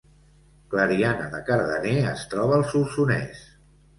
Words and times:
Clariana 0.71 1.27
de 1.33 1.41
Cardener 1.49 1.93
es 2.13 2.25
troba 2.33 2.57
al 2.61 2.65
Solsonès 2.71 3.45